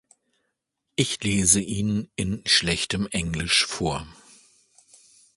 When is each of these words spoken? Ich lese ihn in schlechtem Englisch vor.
Ich 0.95 1.21
lese 1.23 1.59
ihn 1.61 2.09
in 2.15 2.41
schlechtem 2.47 3.07
Englisch 3.11 3.67
vor. 3.67 4.07